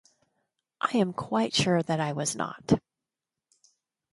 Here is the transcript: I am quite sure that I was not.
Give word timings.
I 0.81 0.97
am 0.97 1.13
quite 1.13 1.53
sure 1.53 1.83
that 1.83 1.99
I 1.99 2.11
was 2.13 2.35
not. 2.35 2.81